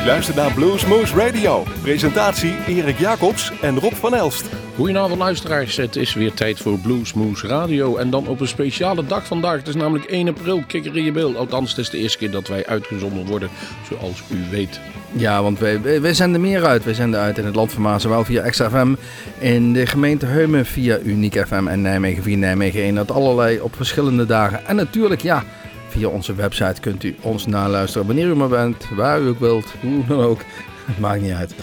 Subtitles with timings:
[0.00, 1.64] U luistert naar Bluesmoose Radio.
[1.82, 4.48] Presentatie Erik Jacobs en Rob van Elst.
[4.76, 7.96] Goedenavond luisteraars, het is weer tijd voor Bluesmoose Radio.
[7.96, 9.56] En dan op een speciale dag vandaag.
[9.56, 11.36] Het is namelijk 1 april, kikker in je bil.
[11.36, 13.48] Althans, het is de eerste keer dat wij uitgezonden worden,
[13.88, 14.80] zoals u weet.
[15.12, 16.84] Ja, want wij, wij zenden meer uit.
[16.84, 18.94] Wij zenden uit in het land van Maas, zowel via XFM
[19.38, 22.94] in de gemeente Heumen via Uniek FM en Nijmegen via Nijmegen 1.
[22.94, 24.66] Dat allerlei op verschillende dagen.
[24.66, 25.44] En natuurlijk, ja,
[25.90, 29.72] via onze website kunt u ons naluisteren wanneer u maar bent, waar u ook wilt,
[29.80, 30.40] hoe dan ook.
[30.84, 31.54] Het maakt niet uit.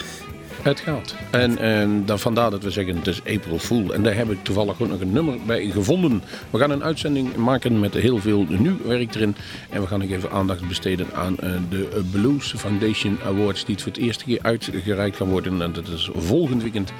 [0.62, 1.14] Het gaat.
[1.30, 3.94] En, en dan vandaar dat we zeggen het is April Fool.
[3.94, 6.22] En daar heb ik toevallig ook nog een nummer bij gevonden.
[6.50, 9.36] We gaan een uitzending maken met heel veel nieuw werk erin.
[9.70, 13.64] En we gaan nog even aandacht besteden aan uh, de Blues Foundation Awards.
[13.64, 15.62] Die het voor het eerste keer uitgereikt gaan worden.
[15.62, 16.92] En dat is volgend weekend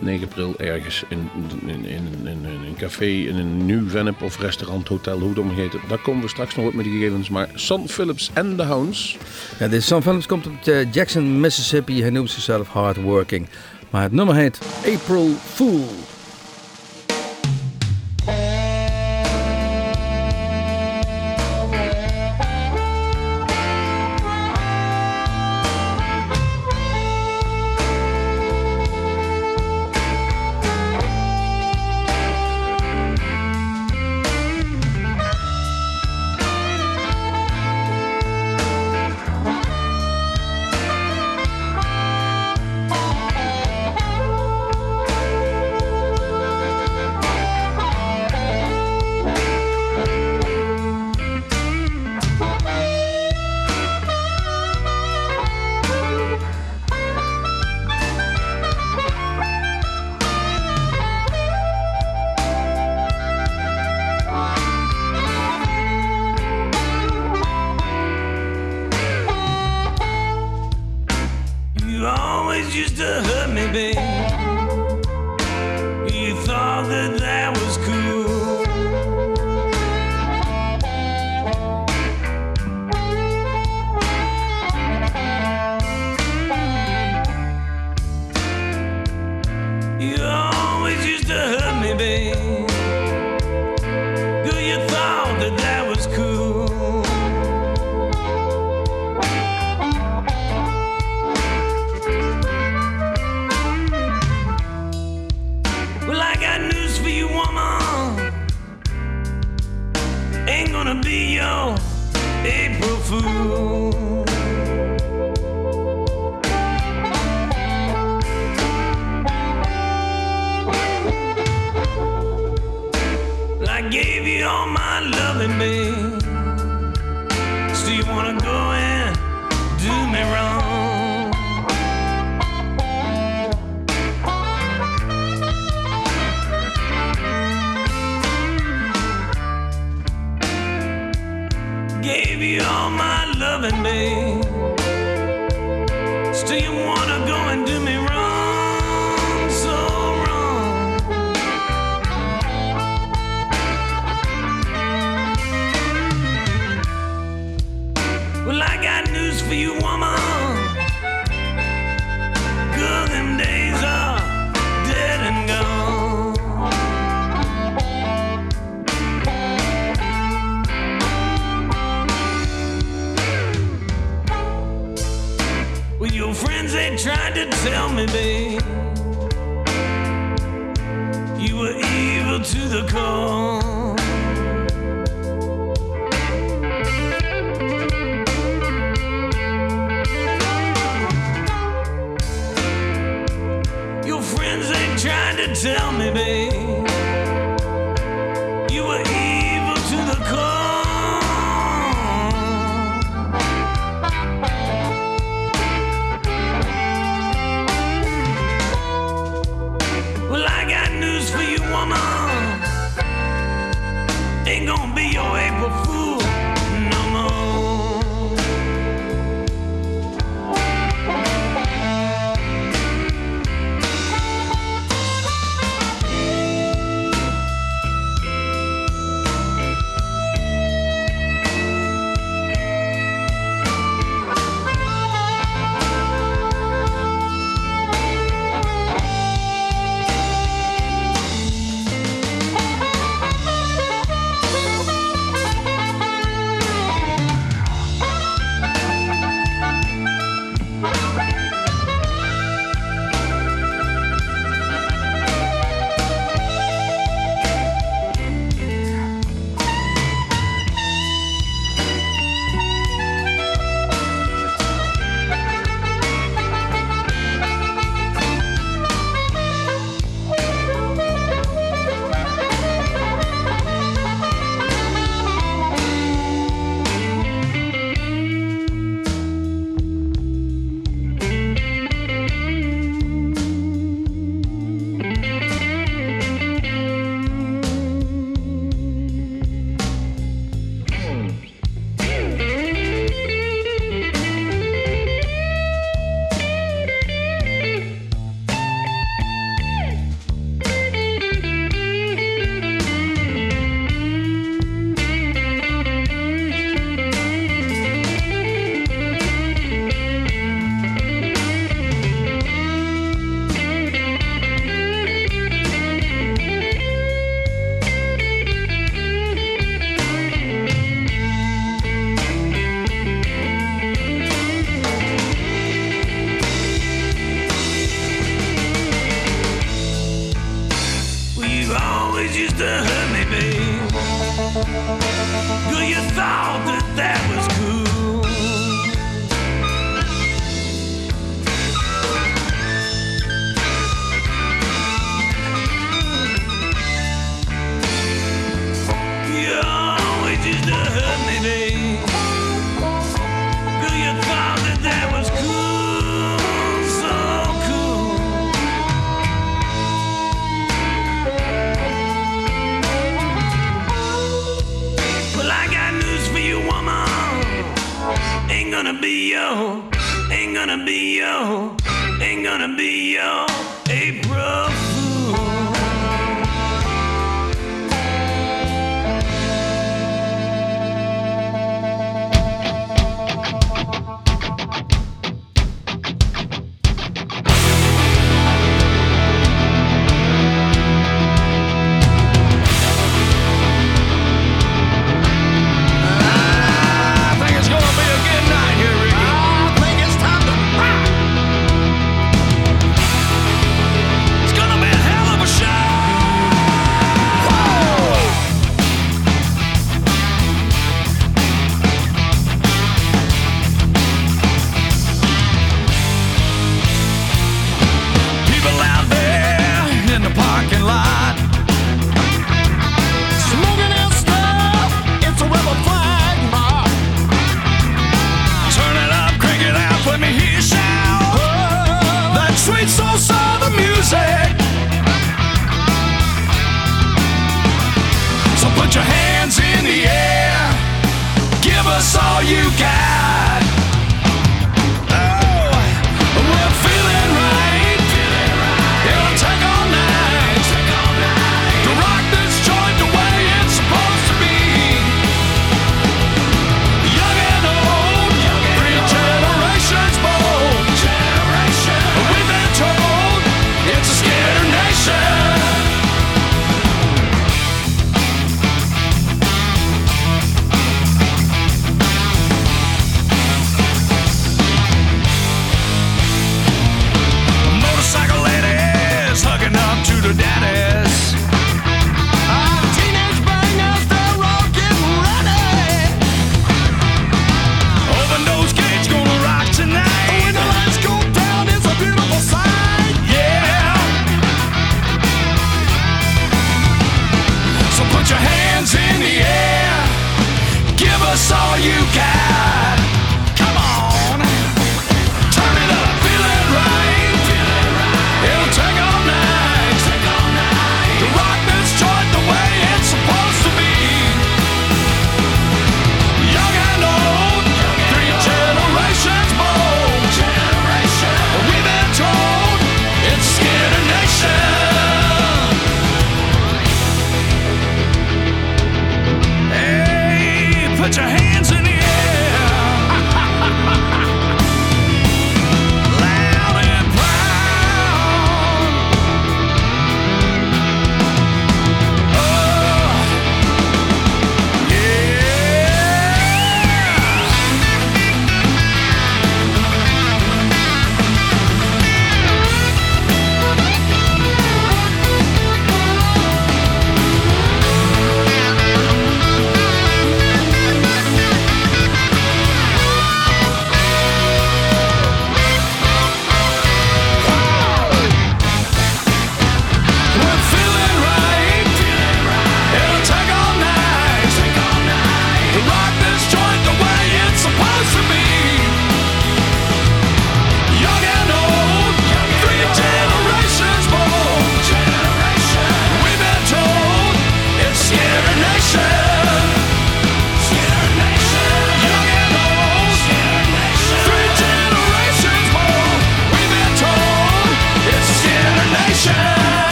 [0.00, 1.30] 9 april ergens in,
[1.66, 5.72] in, in, een café, in een nieuw Vennep of restaurant, hotel, hoe dan heet.
[5.88, 7.28] Daar komen we straks nog op met die gegevens.
[7.28, 9.16] Maar Son Phillips en The Hounds.
[9.58, 12.00] Ja, deze Son Phillips komt uit Jackson, Mississippi.
[12.00, 13.48] Hij noemt zichzelf Hard Working.
[13.90, 14.58] Maar het nummer heet
[14.94, 15.88] April Fool.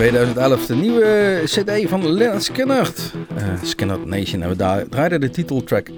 [0.00, 3.12] 2011 de nieuwe CD van Lena Skinnert.
[3.80, 4.42] Uh, Nation.
[4.42, 5.90] En we draaiden de titeltrack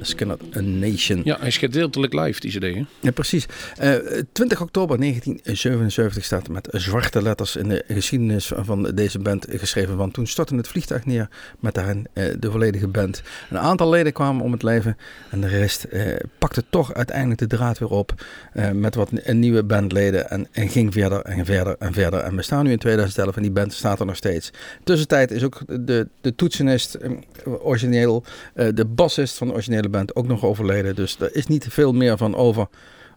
[0.00, 1.20] Skinner A Nation.
[1.24, 2.86] Ja, hij is gedeeltelijk live, die CD.
[3.00, 3.46] Ja, precies.
[3.76, 9.46] Eh, uh, 20 oktober 1977 staat met zwarte letters in de geschiedenis van deze band
[9.50, 9.96] geschreven.
[9.96, 11.28] Want toen stortte het vliegtuig neer
[11.60, 13.22] met daarin eh, de volledige band.
[13.50, 14.96] Een aantal leden kwamen om het leven
[15.30, 18.24] en de rest eh, pakte toch uiteindelijk de draad weer op
[18.72, 20.30] met wat nieuwe bandleden.
[20.30, 22.20] En, en ging verder en verder en verder.
[22.20, 24.50] En we staan nu in 2011 en die band staat er nog steeds.
[24.84, 26.98] Tussentijd is ook de, de toetsenist
[27.44, 28.24] origineel,
[28.54, 30.94] de bassist van de originele bent ook nog overleden.
[30.94, 32.66] Dus er is niet veel meer van over.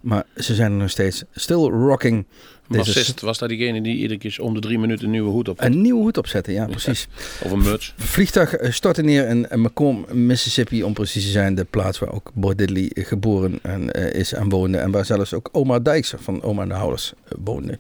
[0.02, 2.26] Maar ze zijn nog steeds still rocking.
[2.68, 5.62] Bassist was daar diegene die iedere keer om de drie minuten een nieuwe hoed op
[5.62, 7.08] Een nieuwe hoed opzetten, ja, precies.
[7.44, 7.94] Of een muts.
[7.98, 11.56] Vliegtuig eh, stortte neer in Macomb, Mississippi, om precies te zijn.
[11.56, 14.78] De plaats waar ook Bo eh, geboren en, eh, is en woonde.
[14.78, 17.80] En waar zelfs ook oma Dijkse van Oma en de Houders woonde.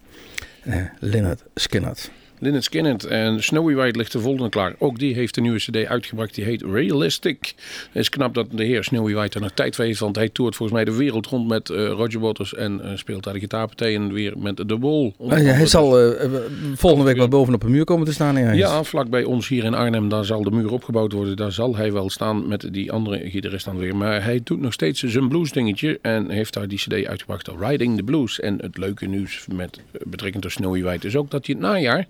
[0.67, 1.97] Uh, Leonard Skinner.
[2.39, 4.75] Lynyrd Skynyrd en Snowy White ligt de volgende klaar.
[4.77, 6.35] Ook die heeft een nieuwe cd uitgebracht.
[6.35, 7.53] Die heet Realistic.
[7.91, 9.99] Het is knap dat de heer Snowy White er nog tijd voor heeft.
[9.99, 12.53] Want hij toert volgens mij de wereld rond met eh, Roger Waters.
[12.53, 15.13] En eh, speelt daar de gitaarpartijen weer met The Wall.
[15.19, 16.29] Ah, ja, hij zal eh,
[16.75, 18.37] volgende week wel bovenop een muur komen te staan.
[18.37, 21.37] Ja, Ja, vlak bij ons hier in Arnhem, daar zal de muur opgebouwd worden.
[21.37, 23.95] Daar zal hij wel staan met die andere gitarist dan weer.
[23.95, 27.97] Maar hij doet nog steeds zijn blues dingetje en heeft daar die cd uitgebracht, Riding
[27.97, 28.39] the Blues.
[28.39, 32.07] En het leuke nieuws met betrekking tot Snowy White is ook dat hij het najaar,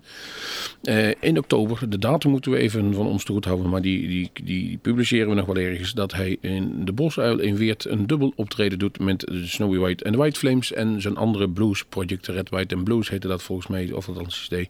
[0.82, 4.30] eh, in oktober, de datum moeten we even van ons goed houden, maar die, die,
[4.44, 8.32] die publiceren we nog wel ergens, dat hij in de Bosuil in Weert een dubbel
[8.36, 12.48] optreden doet met de Snowy White en White Flames en zijn andere blues project, Red,
[12.48, 14.68] White and Blues heette dat volgens mij, of althans cd.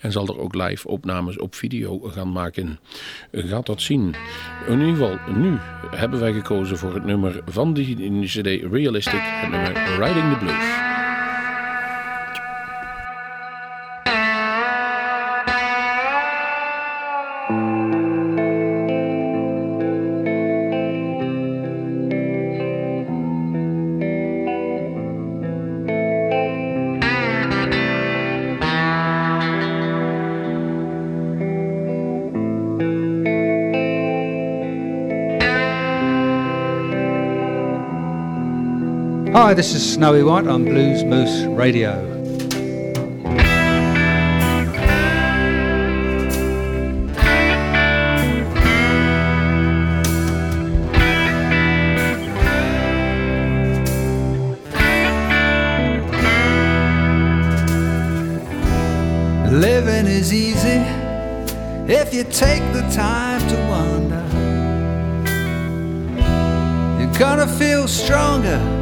[0.00, 2.78] En zal er ook live opnames op video gaan maken.
[3.32, 4.14] Gaat dat zien.
[4.66, 5.56] In ieder geval, nu
[5.90, 9.20] hebben wij gekozen voor het nummer van die cd Realistic.
[9.22, 10.87] Het nummer Riding the Blues.
[39.48, 42.04] Hi, this is Snowy White on Blues Moose Radio.
[59.50, 60.82] Living is easy
[61.90, 64.24] if you take the time to wonder.
[67.00, 68.77] You're gonna feel stronger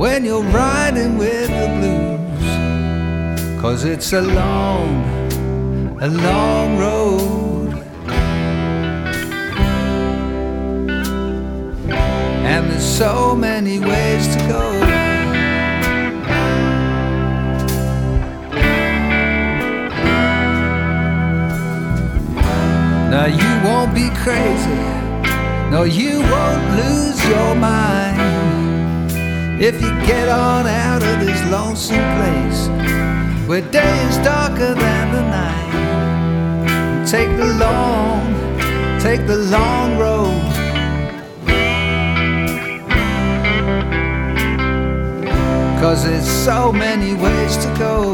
[0.00, 3.60] when you're riding with the blues.
[3.60, 4.88] Cause it's a long,
[6.00, 7.74] a long road.
[12.50, 14.64] And there's so many ways to go.
[23.10, 24.80] Now you won't be crazy.
[25.70, 28.09] No, you won't lose your mind
[29.60, 32.68] if you get on out of this lonesome place
[33.46, 37.06] where day is darker than the night.
[37.06, 40.50] Take the long, take the long road.
[45.78, 48.09] Cause there's so many ways to go.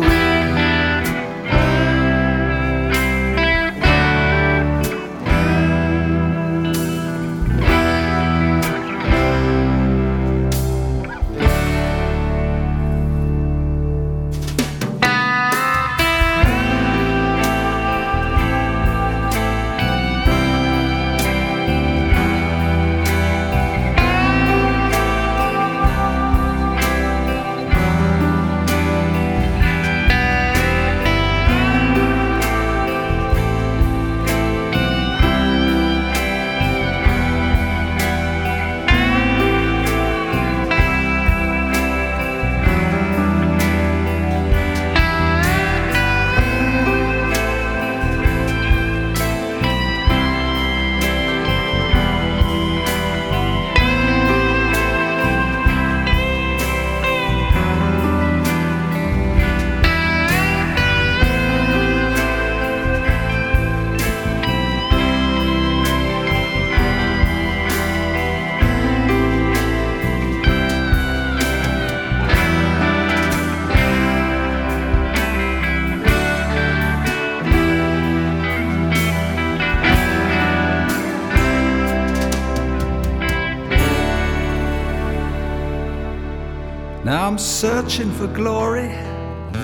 [87.60, 88.88] Searching for glory,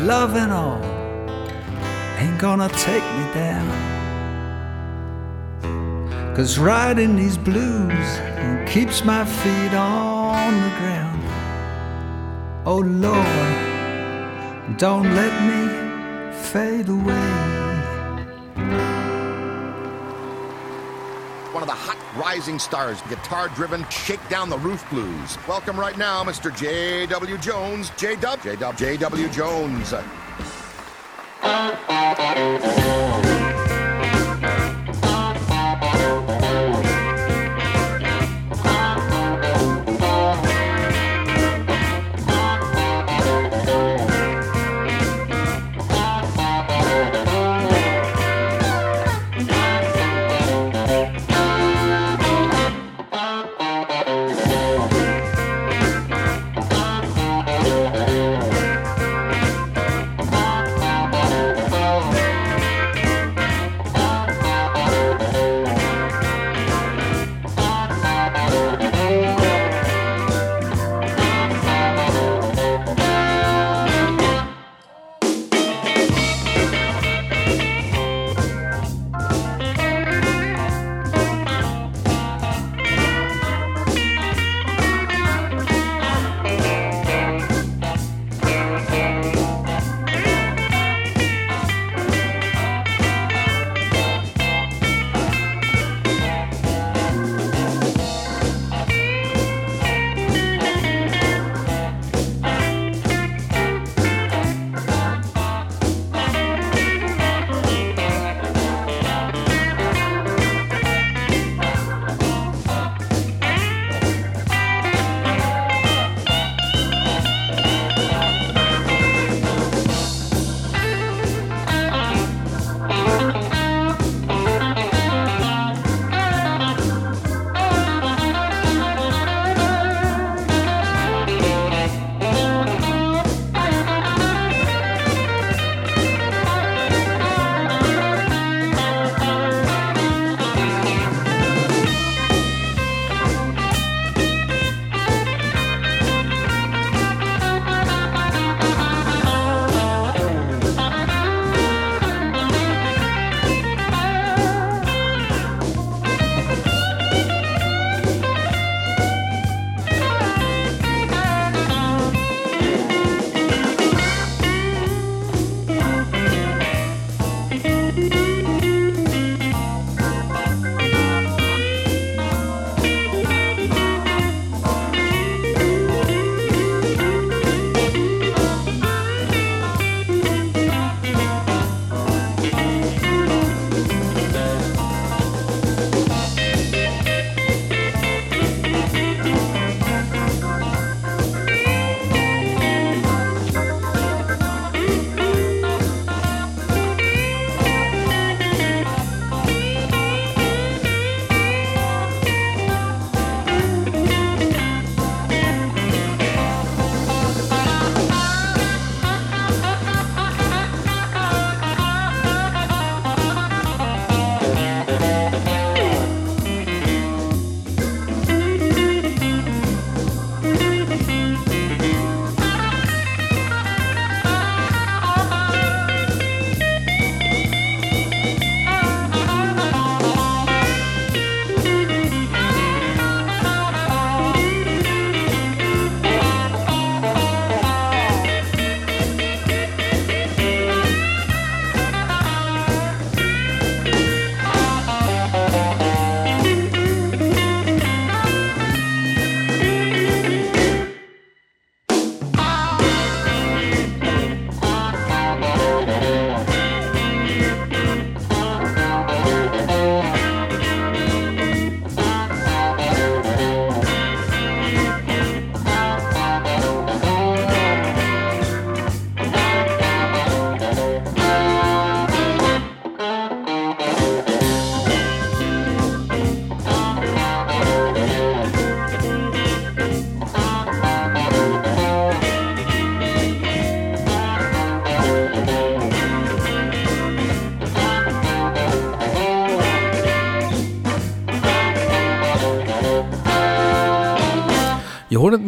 [0.00, 0.82] love and all.
[2.16, 3.68] Ain't gonna take me down.
[6.34, 8.08] Cause riding these blues
[8.66, 11.22] keeps my feet on the ground.
[12.64, 13.56] Oh Lord,
[14.78, 15.62] don't let me
[16.50, 17.28] fade away.
[21.52, 25.38] one of the hot rising stars, guitar driven, shake down the roof blues.
[25.48, 26.54] Welcome right now, Mr.
[26.56, 27.38] J.W.
[27.38, 27.90] Jones.
[27.96, 28.16] J.
[28.16, 28.42] Dub.
[28.42, 28.56] J.
[28.56, 28.76] Dub.
[28.76, 29.28] J.W.
[29.28, 29.94] Jones.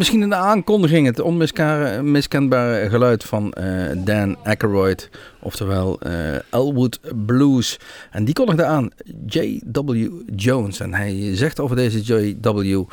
[0.05, 5.11] Misschien in de aankondiging, het onmiskenbare geluid van eh, Dan Aykroyd
[5.45, 7.79] Oftewel eh, Elwood Blues.
[8.11, 8.91] En die kondigde aan
[9.27, 10.11] J.W.
[10.37, 10.81] Jones.
[10.81, 12.85] En hij zegt over deze J.W.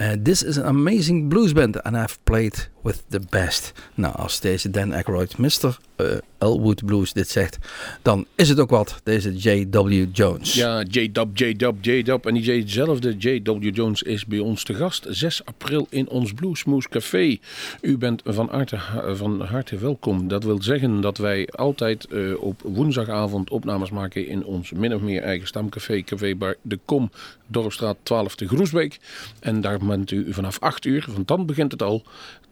[0.00, 3.72] Uh, This is an amazing blues band and I've played with the best.
[3.94, 5.78] Nou, als deze Dan Aykroyd, Mr.
[5.96, 6.06] Uh,
[6.38, 7.58] Elwood Blues dit zegt,
[8.02, 10.06] dan is het ook wat, deze J.W.
[10.12, 10.54] Jones.
[10.54, 12.26] Ja, J-Dub, J-Dub, J-Dub.
[12.26, 13.74] En diezelfde J.W.
[13.74, 17.38] Jones is bij ons te gast 6 april in ons Bluesmoose Café.
[17.80, 18.78] U bent van harte,
[19.12, 20.28] van harte welkom.
[20.28, 25.00] Dat wil zeggen dat wij altijd uh, op woensdagavond opnames maken in ons min of
[25.00, 27.10] meer eigen stamcafé, Café Bar de Kom,
[27.52, 28.98] Dorpstraat 12 te Groesbeek.
[29.40, 32.02] En daar bent u vanaf 8 uur, want dan begint het al,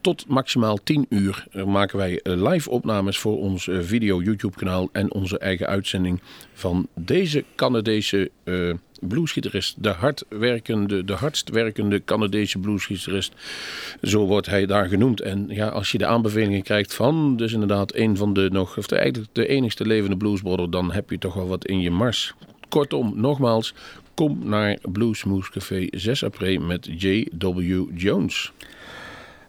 [0.01, 5.39] tot maximaal 10 uur maken wij live opnames voor ons video YouTube kanaal en onze
[5.39, 6.21] eigen uitzending
[6.53, 13.33] van deze Canadese uh, bluesgitarist, de hardwerkende, de hardst werkende Canadese bluesgitarist.
[14.03, 15.21] Zo wordt hij daar genoemd.
[15.21, 18.87] En ja, als je de aanbevelingen krijgt van dus inderdaad een van de nog, of
[18.87, 22.35] de, eigenlijk de enigste levende bluesbrother, dan heb je toch wel wat in je mars.
[22.69, 23.75] Kortom, nogmaals,
[24.21, 27.83] kom naar Bluesmoose Café 6 april met J.W.
[27.95, 28.53] Jones.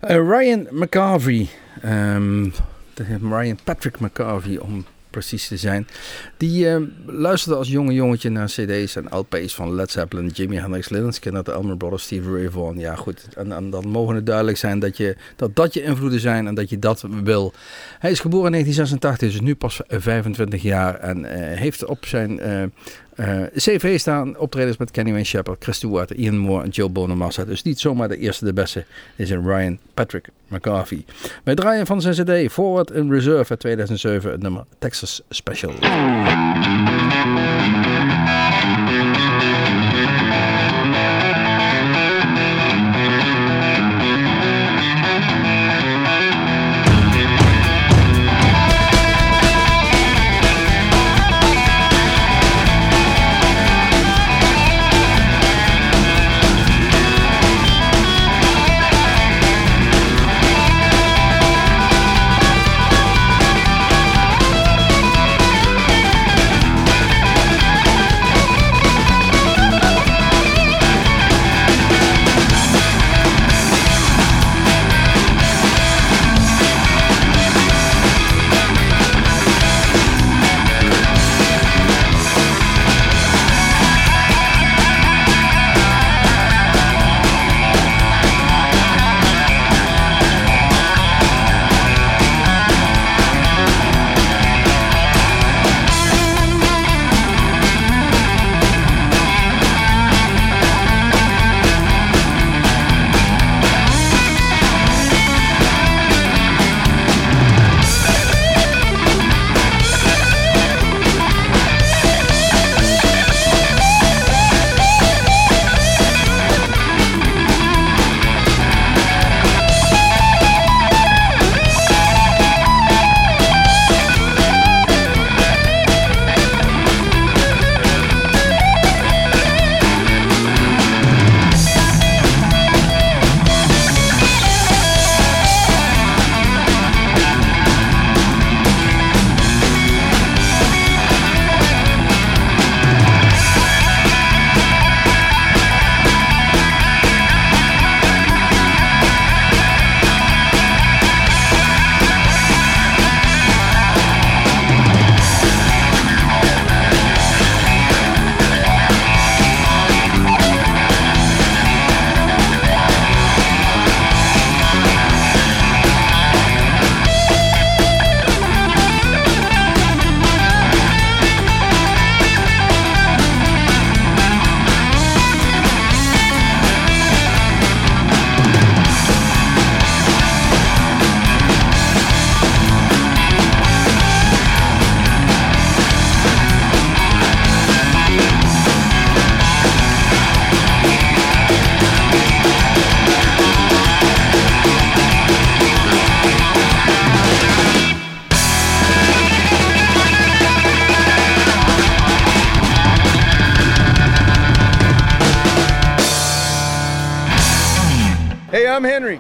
[0.02, 1.48] Uh, Ryan McCarvey,
[1.86, 2.54] um,
[3.22, 5.88] Ryan Patrick McCarvey om precies te zijn,
[6.38, 10.90] die uh, luisterde als jonge jongetje naar cd's en LP's van Led Zeppelin, Jimi Hendrix,
[10.90, 12.78] Lynyrd Skynyrd, de Elmer Brothers, Stevie Ray Vaughan.
[12.78, 16.20] Ja goed, en, en, dan mogen het duidelijk zijn dat, je, dat dat je invloeden
[16.20, 17.54] zijn en dat je dat wil.
[18.00, 22.48] Hij is geboren in 1986, is nu pas 25 jaar en uh, heeft op zijn
[22.48, 22.64] uh,
[23.22, 27.46] uh, CV staan optredens met Kenny Wayne Shepherd, Chris Stewart, Ian Moore en Joe Bonamassa.
[27.46, 31.06] Dus niet zomaar de eerste, de beste is een Ryan Patrick McCarthy.
[31.44, 35.74] Wij draaien van zijn CD Forward in Reserve uit 2007 het nummer Texas Special.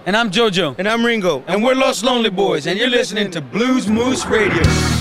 [0.06, 0.75] And I'm JoJo.
[0.77, 1.39] And I'm Ringo.
[1.39, 2.67] And, and we're Lost Lonely Boys.
[2.67, 5.01] And you're listening to Blues Moose Radio.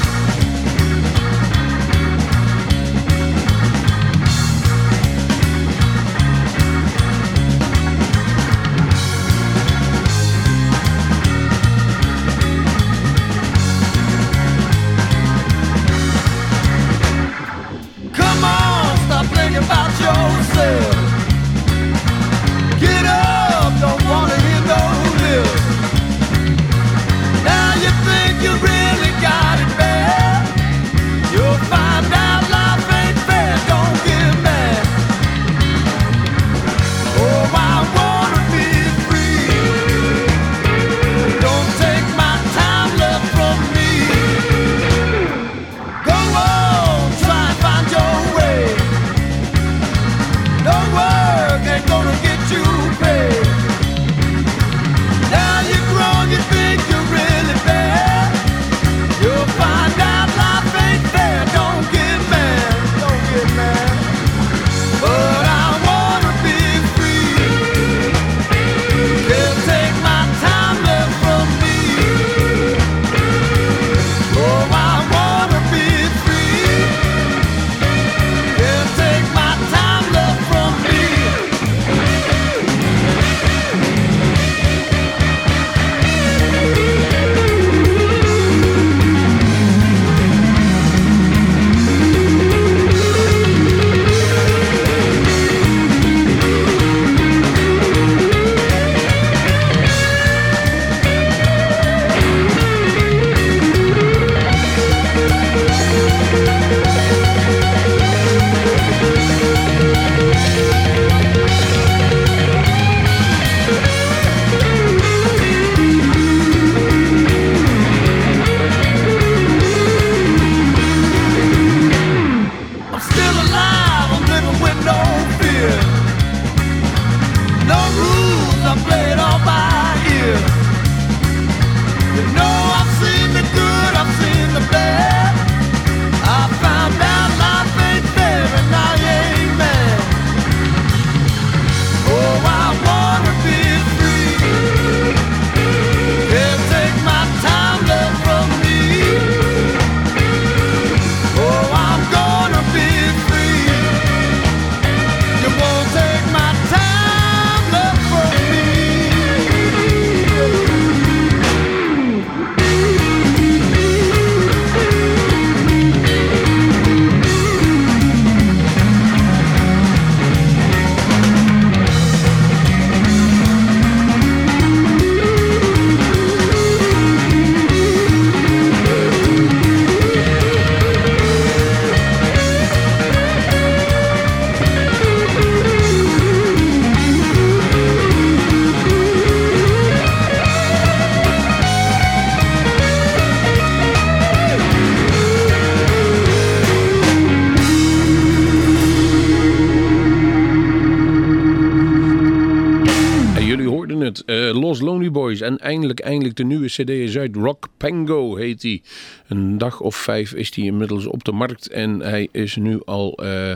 [205.11, 205.41] Boys.
[205.41, 207.37] En eindelijk, eindelijk de nieuwe cd is uit.
[207.37, 208.83] Rock Pango heet hij.
[209.29, 211.69] Een dag of vijf is hij inmiddels op de markt.
[211.69, 213.53] En hij is nu al eh,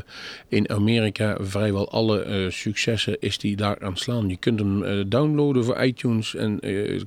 [0.49, 4.29] in Amerika vrijwel alle eh, successen is hij daar aan slaan.
[4.29, 6.35] Je kunt hem eh, downloaden voor iTunes.
[6.35, 6.61] En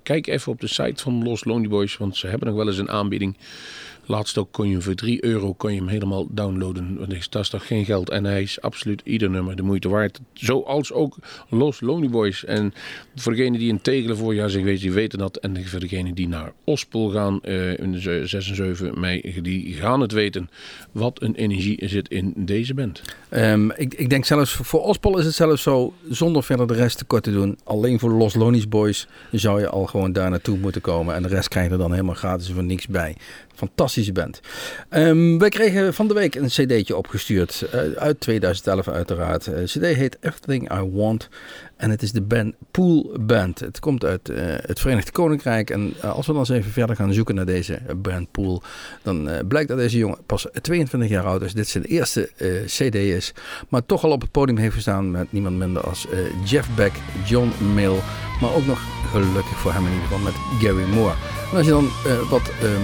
[0.03, 1.97] kijk even op de site van Los Lonely Boys.
[1.97, 3.37] Want ze hebben nog wel eens een aanbieding.
[4.07, 6.97] Laatst ook kon je hem voor 3 euro kon je hem helemaal downloaden.
[7.29, 8.09] Dat is toch geen geld.
[8.09, 10.19] En hij is absoluut ieder nummer de moeite waard.
[10.33, 11.17] Zoals ook
[11.49, 12.45] Los Lonely Boys.
[12.45, 12.73] En
[13.15, 15.37] voor degenen die in Tegelen voorjaar zich weten, die weten dat.
[15.37, 19.73] En voor degenen die naar Ospel gaan eh, in de 6 en 7 mei, die
[19.73, 20.49] gaan het weten.
[20.91, 23.01] Wat een energie zit in deze band.
[23.29, 26.97] Ehm, ik, ik denk zelfs voor, Ospol is het zelfs zo, zonder verder de rest
[26.97, 27.57] tekort te doen.
[27.63, 31.15] Alleen voor Los Lonies Boys zou je al gewoon daar naartoe moeten komen.
[31.15, 33.15] En de rest krijg je er dan helemaal gratis voor niks bij.
[33.57, 34.39] Fantastische band.
[34.89, 37.61] Ehm wij kregen van de week een cd'tje opgestuurd.
[37.71, 39.43] eh, uit 2011 uiteraard.
[39.43, 41.29] De cd heet Everything I Want.
[41.77, 43.59] En het is de band Pool Band.
[43.59, 45.69] Het komt uit eh, het Verenigd Koninkrijk.
[45.69, 48.61] En eh, als we dan eens even verder gaan zoeken naar deze band Pool.
[49.03, 51.53] Dan eh, blijkt dat deze jongen pas 22 jaar oud is.
[51.53, 53.33] Dit zijn eerste eh, cd is.
[53.69, 56.91] Maar toch al op het podium heeft gestaan met niemand minder als eh, Jeff Beck,
[57.25, 57.95] John Mill.
[58.41, 58.79] Maar ook nog
[59.11, 61.15] gelukkig voor hem in ieder geval met Gary Moore.
[61.51, 62.81] En als je dan eh, wat ehm,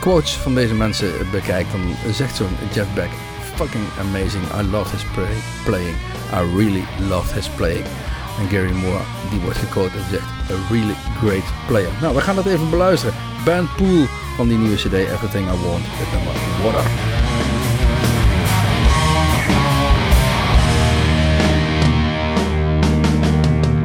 [0.00, 1.70] quotes van deze mensen bekijkt.
[1.72, 3.10] Dan zegt zo'n Jeff Beck.
[3.54, 4.44] Fucking amazing.
[4.60, 5.96] I love his play- playing.
[6.32, 7.84] I really love his playing.
[8.40, 11.88] En Gary Moore, die wordt gequote en zegt, a really great player.
[12.00, 13.14] Nou, we gaan dat even beluisteren.
[13.44, 16.84] Band Pool van die nieuwe cd, Everything I Want, het nummer.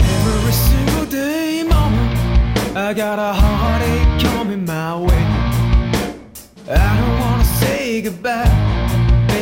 [0.02, 1.64] Every single day,
[2.76, 5.29] I got a heartache coming my way.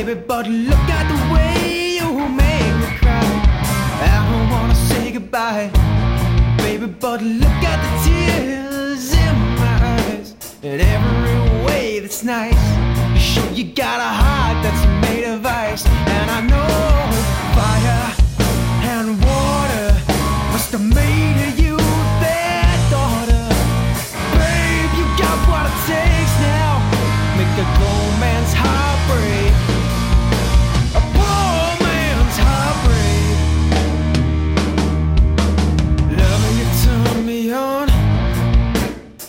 [0.08, 3.28] baby, but look at the way you make me cry.
[4.02, 5.70] I don't wanna say goodbye,
[6.58, 10.34] baby, but look at the tears in my eyes.
[10.64, 12.64] In every way that's nice,
[13.14, 16.77] you sure you got a heart that's made of ice, and I know.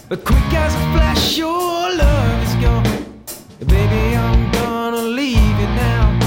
[0.08, 2.82] But quick as a flash, your love is gone.
[3.58, 6.18] Baby, I'm gonna leave you now.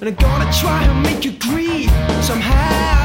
[0.00, 1.90] And I'm gonna try and make you grieve
[2.22, 3.03] somehow.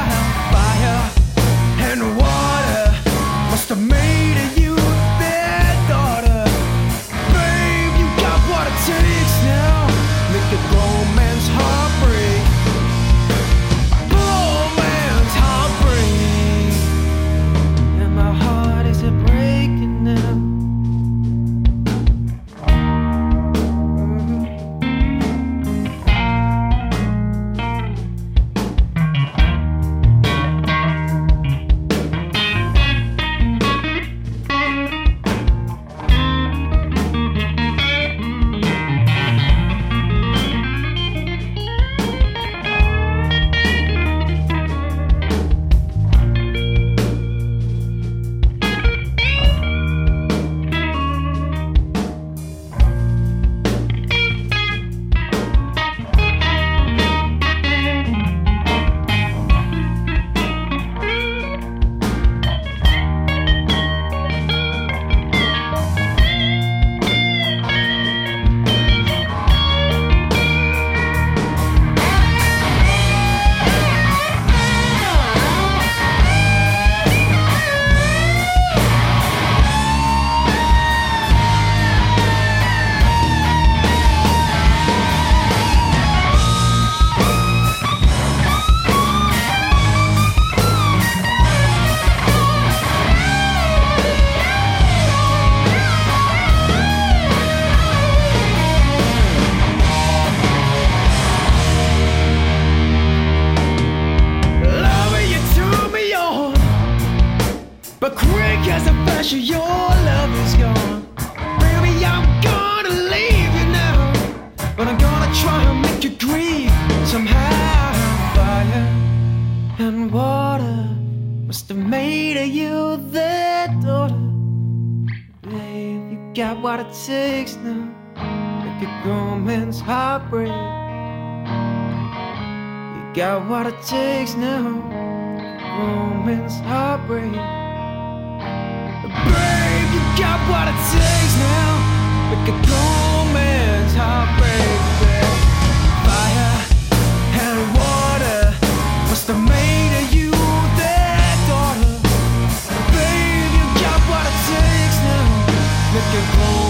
[156.34, 156.69] cold.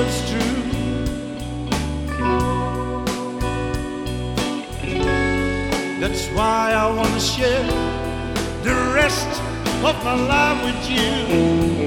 [0.00, 0.40] what's true.
[6.00, 7.64] That's why I want to share
[8.62, 9.28] the rest
[9.84, 11.79] of my life with you.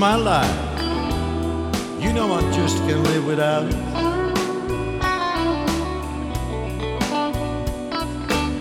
[0.00, 0.82] My life.
[2.00, 3.76] You know I just can't live without it.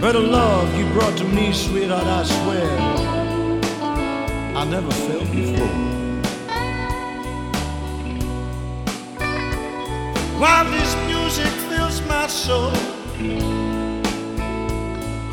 [0.02, 2.70] But the love you brought to me, sweetheart, I swear,
[4.58, 5.76] I never felt before.
[10.42, 12.74] While this music fills my soul,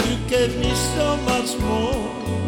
[0.06, 2.45] you gave me so much more.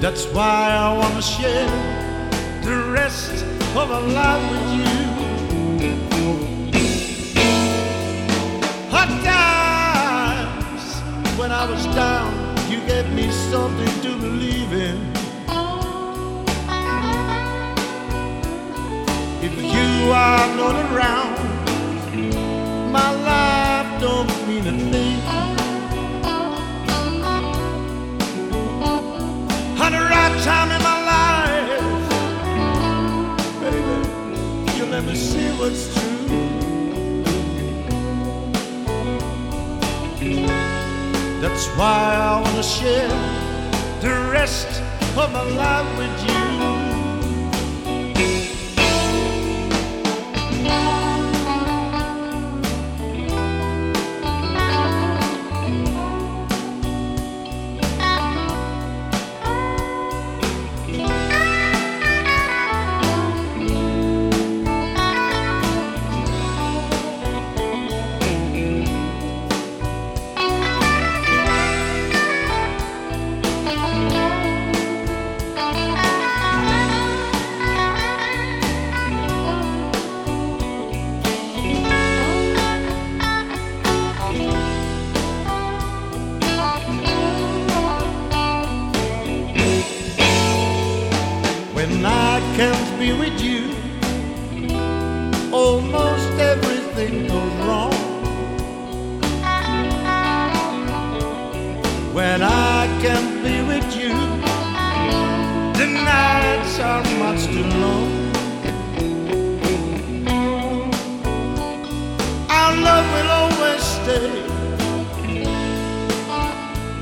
[0.00, 1.68] That's why I wanna share
[2.62, 3.44] the rest
[3.74, 4.94] of my life with you.
[8.90, 11.00] Hot times
[11.36, 12.32] when I was down,
[12.70, 14.98] you gave me something to believe in.
[19.42, 21.34] If you are not around,
[22.92, 25.57] my life don't mean a thing.
[30.48, 32.10] Time in my life,
[33.60, 33.96] baby,
[34.78, 36.08] you let me see what's true.
[41.42, 43.14] That's why I wanna share
[44.00, 44.70] the rest
[45.18, 46.47] of my life with you.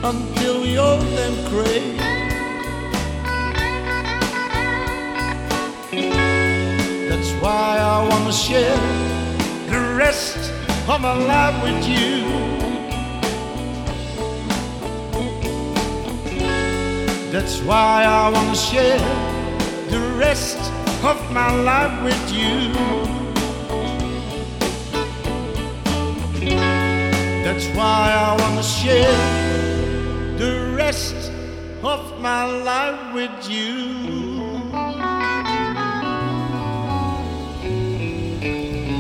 [0.09, 1.83] Until we old and gray.
[7.09, 8.79] That's why I wanna share
[9.69, 10.39] the rest
[10.89, 12.15] of my life with you.
[17.33, 19.03] That's why I wanna share
[19.91, 20.61] the rest
[21.03, 22.57] of my life with you.
[27.43, 29.46] That's why I wanna share
[30.37, 31.33] the rest
[31.83, 33.75] of my life with you.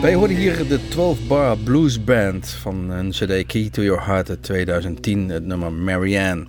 [0.00, 4.28] Wij hoorden hier de 12 Bar Blues Band van een CD Key to Your Heart
[4.28, 6.46] uit 2010, het nummer Marianne.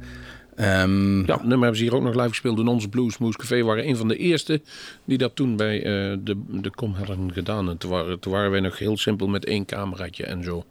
[0.56, 3.38] Ehm, Ja, het nummer hebben ze hier ook nog live gespeeld in onze Blues Moose
[3.38, 3.56] Café.
[3.56, 4.62] We waren een van de eerste
[5.06, 7.70] die dat toen bij eh, de, de Com hadden gedaan.
[7.70, 10.66] En toen waren, toen waren wij nog heel simpel met één cameraatje en zo.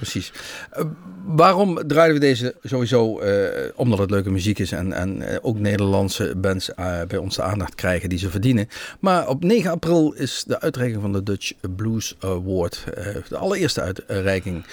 [0.00, 0.32] Precies.
[0.70, 0.84] Eh,
[1.26, 3.18] waarom draaien we deze sowieso?
[3.18, 6.70] eh, omdat het leuke muziek is en, en eh, ook Nederlandse bands
[7.08, 8.68] bij ons de aandacht krijgen die ze verdienen.
[9.00, 12.84] Maar op 9 april is de uitreiking van de Dutch Blues Award.
[13.28, 14.64] de allereerste uitreiking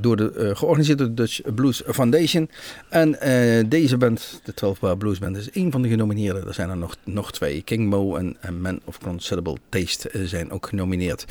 [0.00, 2.50] door de, eh, georganiseerd door de Dutch Blues Foundation.
[2.88, 6.46] En eh, deze band, de 12 Bar Blues Band, is één van de genomineerden.
[6.46, 7.62] Er zijn er nog, nog twee.
[7.62, 11.24] King Mo en, en Man of Considerable Taste eh, zijn ook genomineerd.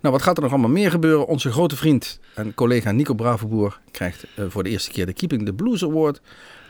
[0.00, 1.26] Nou, wat gaat er nog allemaal meer gebeuren?
[1.26, 5.44] Onze grote vriend en collega Nico Bravenboer krijgt eh, voor de eerste keer de Keeping
[5.44, 6.20] the Blues Award.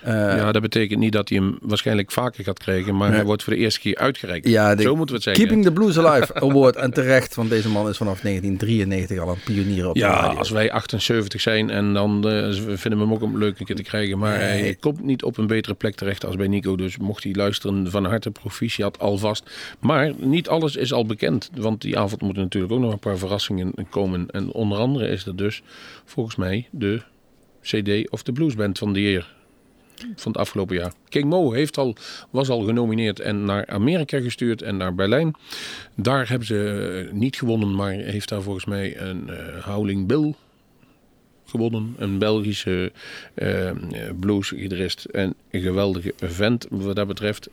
[0.02, 3.16] Eh, ja, dat betekent niet dat hij hem waarschijnlijk vaker gaat krijgen, maar Nee.
[3.16, 4.48] hij wordt voor de eerste keer uitgereikt.
[4.48, 5.44] ja, de Zo moeten we het zeggen.
[5.44, 6.76] Keeping the Blues Alive Award.
[6.76, 10.38] En terecht, want deze man is vanaf 1993 al een pionier op de Ja, radio.
[10.38, 13.82] als wij 78 zijn en dan eh, vinden we hem ook leuk een keer te
[13.82, 14.18] krijgen.
[14.18, 14.60] Maar Nee.
[14.62, 16.76] hij komt niet op een betere plek terecht als bij Nico.
[16.76, 19.50] Dus mocht hij luisteren, van harte proficiat alvast.
[19.80, 21.50] Maar niet alles is al bekend.
[21.54, 24.26] Want die avond moeten natuurlijk ook nog een paar verrassingen komen.
[24.30, 25.62] En onder andere is er dus
[26.04, 27.00] volgens mij de
[27.62, 29.34] CD of de Bluesband van de Heer.
[30.16, 30.92] Van het afgelopen jaar.
[31.08, 31.94] King Mo heeft al,
[32.30, 35.34] was al genomineerd en naar Amerika gestuurd en naar Berlijn.
[35.94, 40.34] Daar hebben ze eh, niet gewonnen, maar heeft daar volgens mij een eh Howling Bill
[41.46, 41.94] gewonnen.
[41.98, 42.92] Een Belgische
[43.34, 43.70] eh,
[44.20, 47.48] bluesgitarist en een geweldige vent wat dat betreft.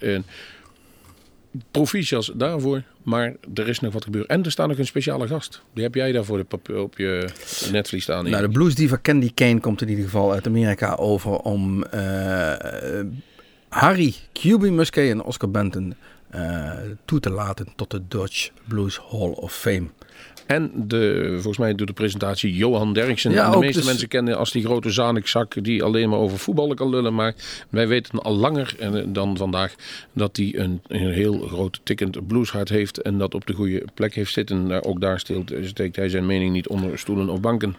[1.72, 4.28] Proficiat daarvoor, maar er is nog wat gebeurd.
[4.28, 5.62] En er staat nog een speciale gast.
[5.74, 7.30] Die heb jij daar voor de pap- op je
[7.72, 8.30] netvlies staan.
[8.30, 12.54] Nou, de blues diva Candy Kane komt in ieder geval uit Amerika over om eh,
[13.70, 15.94] Harry, QB Musquet en Oscar Benton
[16.30, 16.72] eh,
[17.06, 19.88] toe te laten tot de Dutch Blues Hall of Fame.
[20.50, 23.32] En de, volgens mij doet de presentatie Johan Derksen.
[23.32, 26.40] Ja, En de meeste dus- mensen kennen als die grote zanikzak die alleen maar over
[26.40, 27.16] voetballen kan lullen.
[27.16, 27.34] Maar
[27.70, 29.76] wij weten al langer eh, dan vandaag
[30.14, 33.02] dat hij een, een heel groot tikkend blueshart heeft.
[33.02, 34.72] En dat op de goede plek heeft zitten.
[34.72, 37.76] Eh, Ook daar steelt, steekt hij zijn mening niet onder stoelen of banken.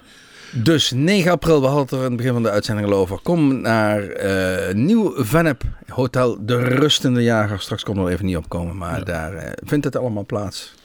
[0.53, 3.19] Dus 9 april, we hadden het er in het begin van de uitzending al over.
[3.23, 7.61] Kom naar eh, Nieuw Vennep, Hotel De Rustende Jager.
[7.61, 10.79] Straks komt er nog even niet opkomen, maar daar eh, vindt het allemaal plaats.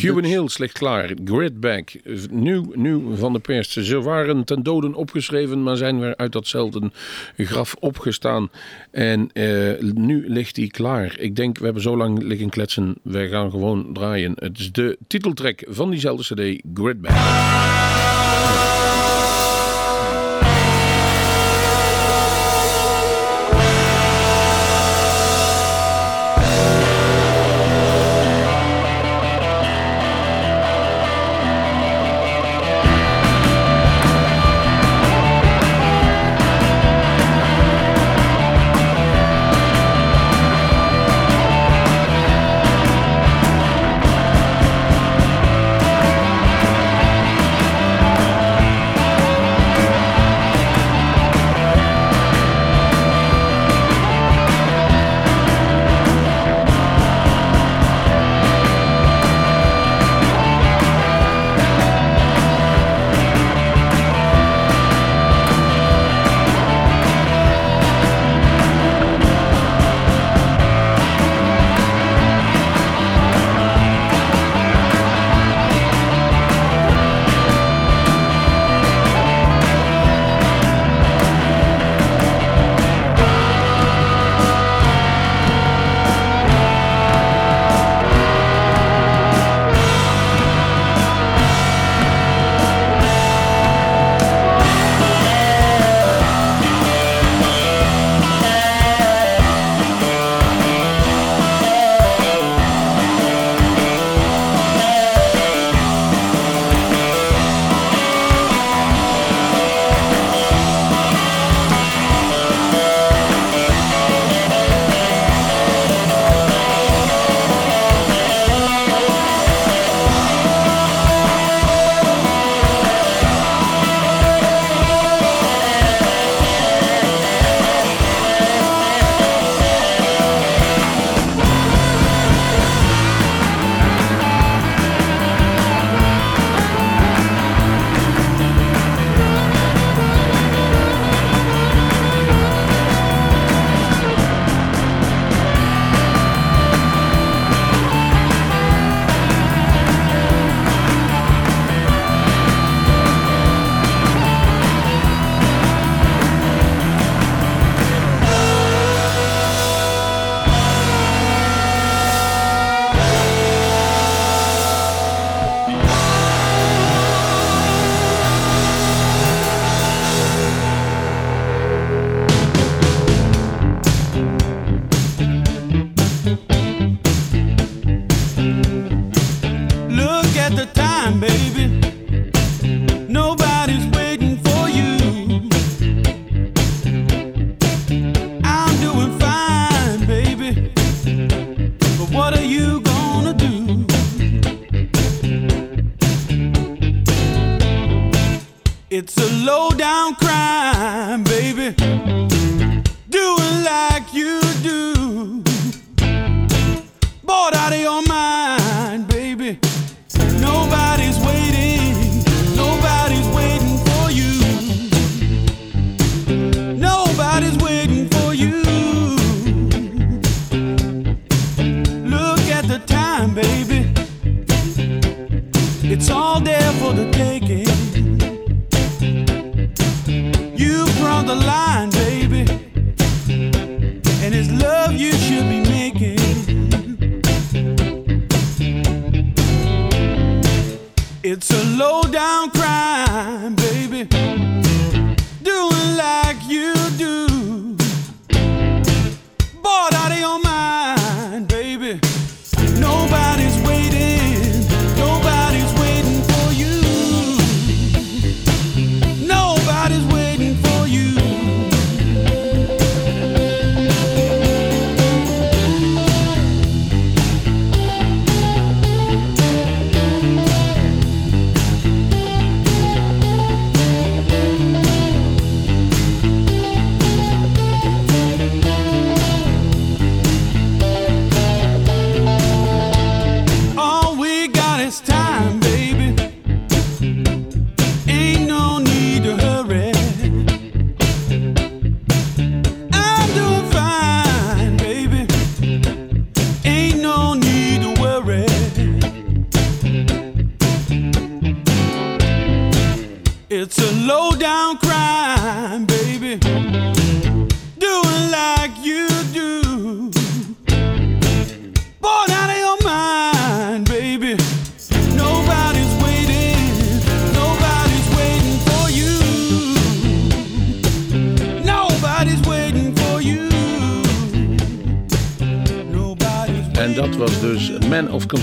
[0.00, 1.10] Cuban Dutch- Hills ligt klaar.
[1.24, 1.90] Gridback.
[2.30, 3.70] Nieuw, nieuw van de pers.
[3.70, 6.90] Ze waren ten doden opgeschreven, maar zijn weer uit datzelfde
[7.36, 8.50] graf opgestaan.
[8.90, 11.18] En eh, nu ligt hij klaar.
[11.18, 12.94] Ik denk, we hebben zo lang liggen kletsen.
[13.02, 14.32] Wij gaan gewoon draaien.
[14.36, 17.12] Het is de titeltrack van diezelfde CD, Gridback.
[17.12, 18.91] Gridback.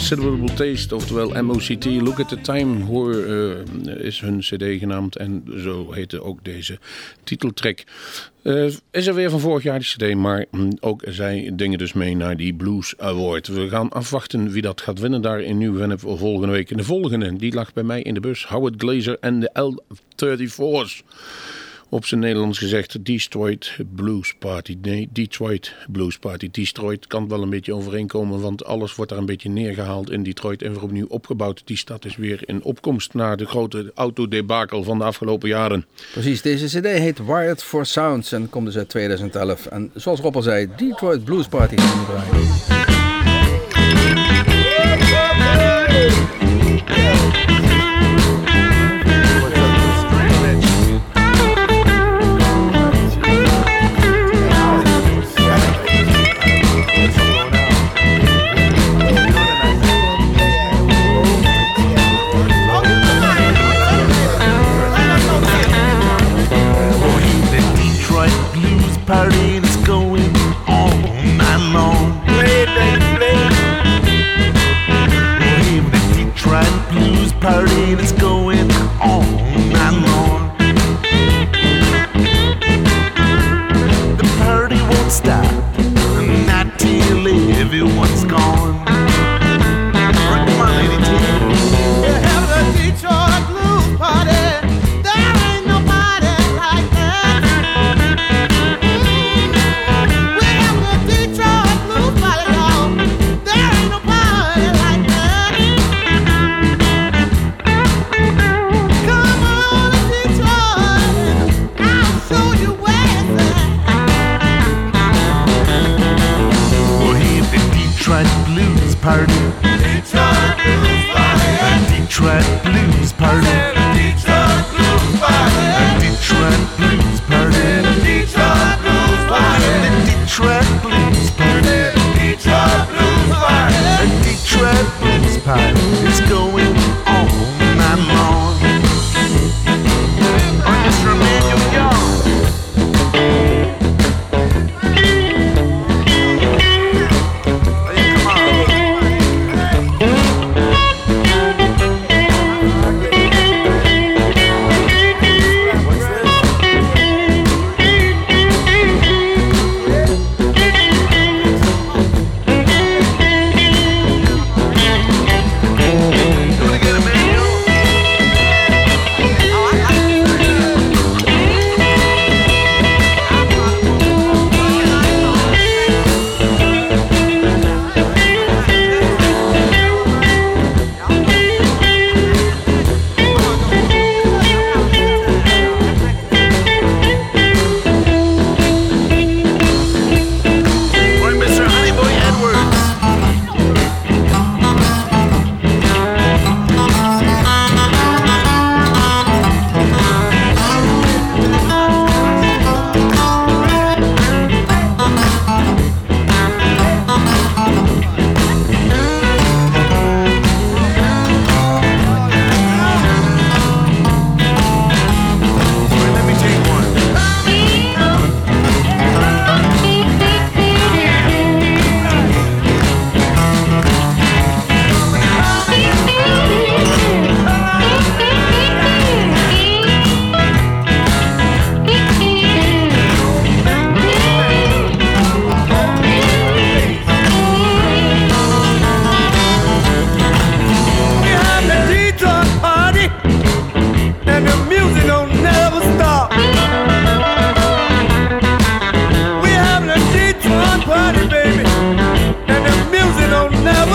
[0.09, 1.85] Considerable Taste, oftewel MOCT.
[1.85, 6.79] Look at the Time hoor, eh, is hun cd genaamd en zo heette ook deze
[7.23, 7.83] titeltrack.
[8.41, 11.93] Eh, is er weer van vorig jaar die cd, maar hm, ook zij dingen dus
[11.93, 13.47] mee naar die Blues Award.
[13.47, 16.71] We gaan afwachten wie dat gaat winnen daar in Nieuw-Vennep volgende week.
[16.71, 21.03] En de volgende, die lag bij mij in de bus, Howard Glazer en de L-34's.
[21.91, 24.77] Op zijn Nederlands gezegd Detroit Blues Party.
[24.81, 26.49] Nee, Detroit Blues Party.
[26.51, 30.61] Detroit kan wel een beetje overeenkomen, want alles wordt daar een beetje neergehaald in Detroit
[30.61, 31.61] en weer opnieuw opgebouwd.
[31.65, 35.85] Die stad is weer in opkomst na de grote autodebakel van de afgelopen jaren.
[36.11, 39.65] Precies, deze cd heet Wired for Sounds en komt dus uit 2011.
[39.65, 42.78] En zoals Rob al zei, Detroit Blues Party gaan we draaien.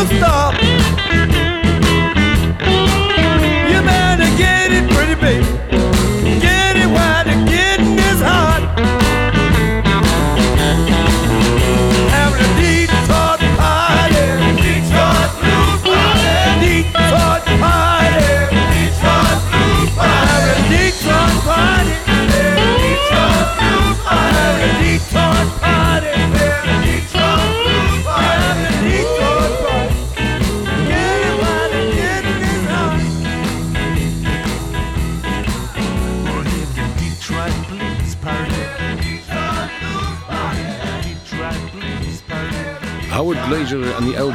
[0.06, 0.63] Stop.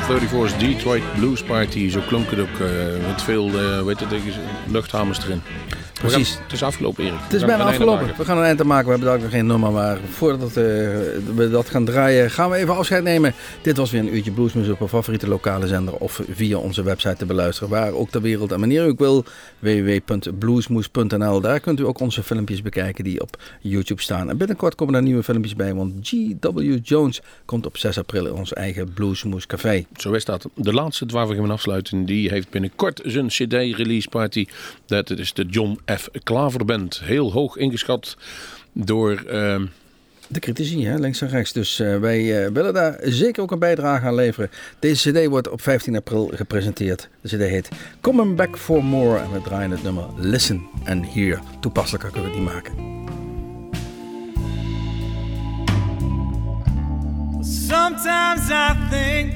[0.09, 1.89] 34's Detroit Blues Party.
[1.89, 2.59] Zo klonk het ook.
[2.59, 4.19] Eh, met veel eh, weet het, eh,
[4.67, 5.41] luchthamers erin.
[5.99, 6.37] Gaan- Precies.
[6.43, 7.19] het is afgelopen, Erik.
[7.21, 8.13] Het is bijna afgelopen.
[8.17, 8.85] We gaan een eind aan maken.
[8.85, 9.71] We hebben daar nog geen nummer.
[9.71, 10.53] Maar voordat eh,
[11.35, 13.33] we dat gaan draaien, gaan we even afscheid nemen.
[13.61, 15.93] Dit was weer een uurtje bluesmuziek op uw favoriete lokale zender.
[15.95, 17.69] Of via onze website te beluisteren.
[17.69, 19.23] Waar ook ter wereld en wanneer u ook wil.
[19.59, 24.29] www.bluesmoes.nl Daar kunt u ook onze filmpjes bekijken die op YouTube staan.
[24.29, 25.73] En binnenkort komen er nieuwe filmpjes bij.
[25.73, 26.77] Want G.W.
[26.83, 29.85] Jones komt op 6 april in ons eigen Bluesmoes Café.
[29.97, 30.45] Zo is dat.
[30.55, 34.45] De laatste waar we gaan afsluiten, die heeft binnenkort zijn CD-release party.
[34.85, 36.09] Dat is de John F.
[36.23, 36.99] Klaver Band.
[37.03, 38.17] Heel hoog ingeschat
[38.73, 39.11] door...
[39.27, 39.65] ehm,
[40.31, 41.51] De critici, hè, links en rechts.
[41.53, 44.49] Dus eh, wij eh, willen daar zeker ook een bijdrage aan leveren.
[44.79, 47.09] Deze CD wordt op 15 april gepresenteerd.
[47.21, 47.69] De CD heet
[48.01, 49.17] Coming Back for More.
[49.19, 51.39] En we draaien het nummer Listen and Hear.
[51.59, 52.73] Toepasselijker kunnen we het niet maken.
[57.41, 59.31] Sometimes I think,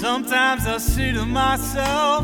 [0.00, 2.22] sometimes I say to myself,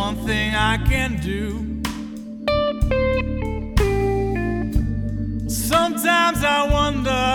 [0.00, 1.44] one thing I can do.
[5.48, 7.28] Sometimes I wonder,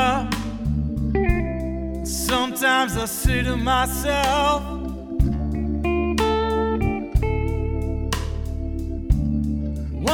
[2.03, 4.63] sometimes I say to myself,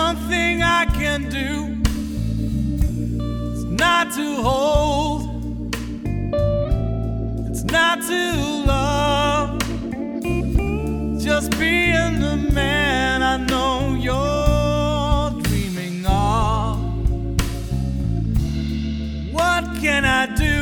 [0.01, 1.51] one thing I can do
[3.55, 5.21] is not to hold,
[7.49, 8.21] it's not to
[8.67, 9.00] love,
[11.33, 16.77] just being the man I know you're dreaming of.
[19.31, 20.55] What can I do?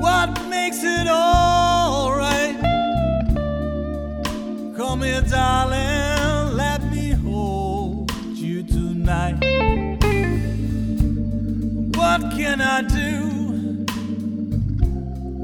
[0.00, 2.56] What makes it alright?
[4.76, 9.38] Come here, darling, let me hold you tonight.
[11.96, 13.12] What can I do?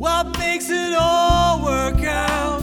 [0.05, 2.60] What makes it all work out?